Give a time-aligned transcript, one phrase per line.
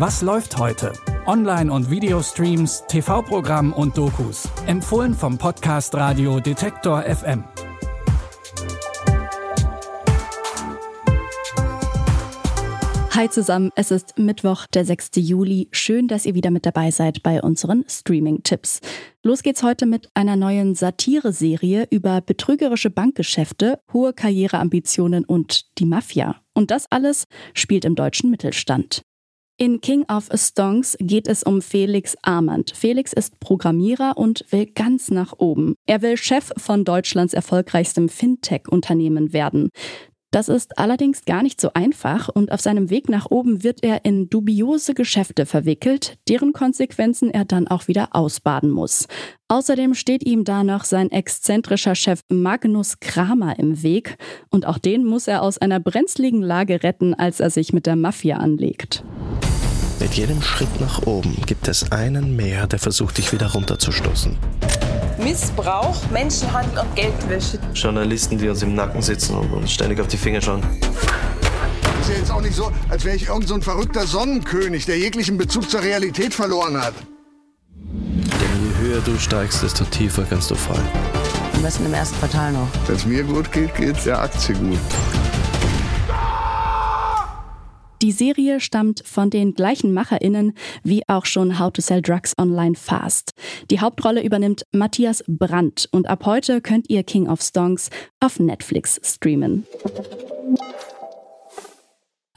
[0.00, 0.94] Was läuft heute?
[1.26, 4.48] Online- und Videostreams, TV-Programm und Dokus.
[4.66, 7.44] Empfohlen vom Podcast Radio Detektor FM.
[13.10, 15.10] Hi zusammen, es ist Mittwoch, der 6.
[15.16, 15.68] Juli.
[15.70, 18.80] Schön, dass ihr wieder mit dabei seid bei unseren Streaming-Tipps.
[19.22, 26.36] Los geht's heute mit einer neuen Satire-Serie über betrügerische Bankgeschäfte, hohe Karriereambitionen und die Mafia.
[26.54, 29.02] Und das alles spielt im deutschen Mittelstand.
[29.62, 32.72] In King of Stonks geht es um Felix Armand.
[32.74, 35.74] Felix ist Programmierer und will ganz nach oben.
[35.84, 39.68] Er will Chef von Deutschlands erfolgreichstem Fintech-Unternehmen werden.
[40.32, 44.04] Das ist allerdings gar nicht so einfach und auf seinem Weg nach oben wird er
[44.04, 49.08] in dubiose Geschäfte verwickelt, deren Konsequenzen er dann auch wieder ausbaden muss.
[49.48, 54.18] Außerdem steht ihm da noch sein exzentrischer Chef Magnus Kramer im Weg
[54.50, 57.96] und auch den muss er aus einer brenzligen Lage retten, als er sich mit der
[57.96, 59.02] Mafia anlegt.
[59.98, 64.38] Mit jedem Schritt nach oben gibt es einen mehr, der versucht, dich wieder runterzustoßen.
[65.22, 67.58] Missbrauch, Menschenhandel und Geldwäsche.
[67.74, 70.62] Journalisten, die uns im Nacken sitzen und uns ständig auf die Finger schauen.
[72.00, 74.98] Ist ja jetzt auch nicht so, als wäre ich irgend so ein verrückter Sonnenkönig, der
[74.98, 76.94] jeglichen Bezug zur Realität verloren hat.
[77.76, 80.88] Denn je höher du steigst, desto tiefer kannst du fallen.
[81.54, 82.68] Am besten im ersten Quartal noch.
[82.86, 84.78] Wenn es mir gut geht, geht der Aktie gut.
[88.02, 92.74] Die Serie stammt von den gleichen MacherInnen wie auch schon How to Sell Drugs Online
[92.74, 93.34] Fast.
[93.70, 98.98] Die Hauptrolle übernimmt Matthias Brandt und ab heute könnt ihr King of Stonks auf Netflix
[99.04, 99.66] streamen.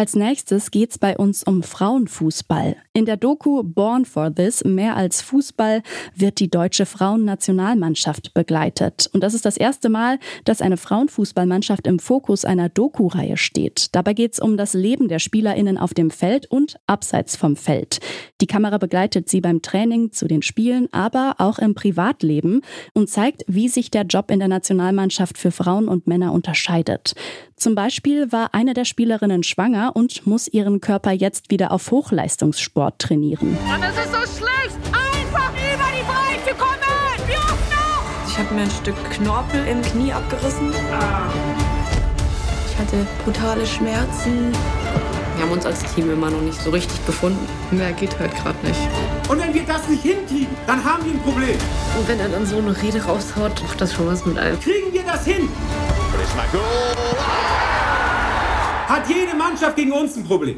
[0.00, 2.76] Als nächstes geht's bei uns um Frauenfußball.
[2.94, 5.82] In der Doku Born for This, mehr als Fußball,
[6.16, 9.10] wird die deutsche Frauennationalmannschaft begleitet.
[9.12, 13.94] Und das ist das erste Mal, dass eine Frauenfußballmannschaft im Fokus einer Doku-Reihe steht.
[13.94, 18.00] Dabei geht's um das Leben der SpielerInnen auf dem Feld und abseits vom Feld.
[18.40, 22.62] Die Kamera begleitet sie beim Training zu den Spielen, aber auch im Privatleben
[22.94, 27.14] und zeigt, wie sich der Job in der Nationalmannschaft für Frauen und Männer unterscheidet.
[27.60, 32.98] Zum Beispiel war eine der Spielerinnen schwanger und muss ihren Körper jetzt wieder auf Hochleistungssport
[32.98, 33.48] trainieren.
[33.48, 37.28] Und es ist so schlecht, einfach über die Breite kommen!
[37.28, 38.28] Wie oft noch?
[38.30, 40.72] Ich habe mir ein Stück Knorpel im Knie abgerissen.
[42.66, 44.52] Ich hatte brutale Schmerzen.
[45.36, 47.46] Wir haben uns als Team immer noch nicht so richtig gefunden.
[47.72, 48.80] Mehr geht halt gerade nicht.
[49.28, 51.58] Und wenn wir das nicht hinkriegen, dann haben wir ein Problem.
[51.98, 54.58] Und wenn er dann so eine Rede raushaut, macht das schon was mit einem.
[54.60, 55.50] Kriegen wir das hin?
[58.86, 60.56] Hat jede Mannschaft gegen uns ein Problem.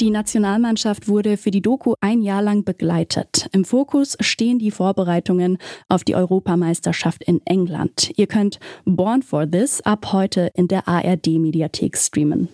[0.00, 3.48] Die Nationalmannschaft wurde für die Doku ein Jahr lang begleitet.
[3.52, 8.10] Im Fokus stehen die Vorbereitungen auf die Europameisterschaft in England.
[8.16, 12.48] Ihr könnt Born for This ab heute in der ARD-Mediathek streamen.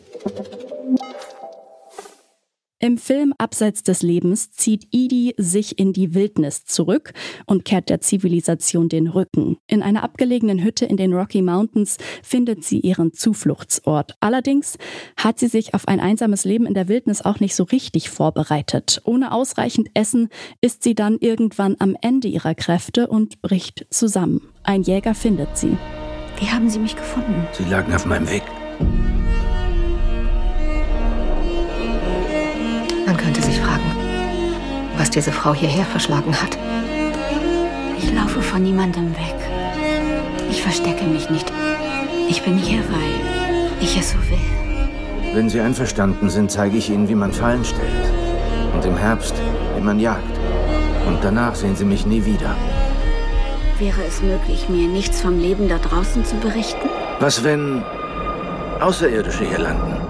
[2.82, 7.12] Im Film Abseits des Lebens zieht Edie sich in die Wildnis zurück
[7.44, 9.58] und kehrt der Zivilisation den Rücken.
[9.66, 14.16] In einer abgelegenen Hütte in den Rocky Mountains findet sie ihren Zufluchtsort.
[14.20, 14.78] Allerdings
[15.18, 19.02] hat sie sich auf ein einsames Leben in der Wildnis auch nicht so richtig vorbereitet.
[19.04, 20.30] Ohne ausreichend Essen
[20.62, 24.40] ist sie dann irgendwann am Ende ihrer Kräfte und bricht zusammen.
[24.62, 25.76] Ein Jäger findet sie.
[26.38, 27.46] Wie haben Sie mich gefunden?
[27.52, 28.44] Sie lagen auf meinem Weg.
[35.00, 36.58] Was diese Frau hierher verschlagen hat.
[37.96, 39.34] Ich laufe von niemandem weg.
[40.50, 41.50] Ich verstecke mich nicht.
[42.28, 45.34] Ich bin hier, weil ich es so will.
[45.34, 48.12] Wenn Sie einverstanden sind, zeige ich Ihnen, wie man Fallen stellt.
[48.74, 49.34] Und im Herbst,
[49.74, 50.38] wie man jagt.
[51.06, 52.54] Und danach sehen Sie mich nie wieder.
[53.78, 56.90] Wäre es möglich, mir nichts vom Leben da draußen zu berichten?
[57.20, 57.82] Was, wenn
[58.80, 60.09] Außerirdische hier landen?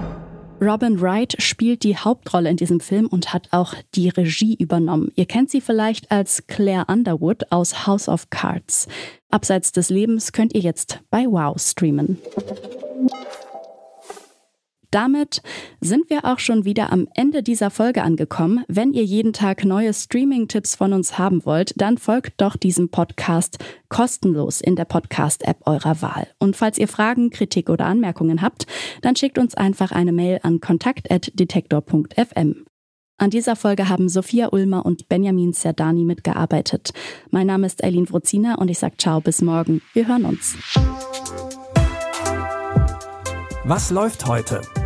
[0.63, 5.11] Robin Wright spielt die Hauptrolle in diesem Film und hat auch die Regie übernommen.
[5.15, 8.87] Ihr kennt sie vielleicht als Claire Underwood aus House of Cards.
[9.31, 12.19] Abseits des Lebens könnt ihr jetzt bei Wow streamen.
[14.91, 15.41] Damit
[15.79, 18.65] sind wir auch schon wieder am Ende dieser Folge angekommen.
[18.67, 23.57] Wenn ihr jeden Tag neue Streaming-Tipps von uns haben wollt, dann folgt doch diesem Podcast
[23.87, 26.27] kostenlos in der Podcast-App eurer Wahl.
[26.39, 28.67] Und falls ihr Fragen, Kritik oder Anmerkungen habt,
[29.01, 32.65] dann schickt uns einfach eine Mail an kontakt.detektor.fm.
[33.17, 36.91] An dieser Folge haben Sophia Ulmer und Benjamin Serdani mitgearbeitet.
[37.29, 39.81] Mein Name ist Eileen Wrozina und ich sage ciao bis morgen.
[39.93, 40.57] Wir hören uns.
[43.63, 44.61] Was läuft heute?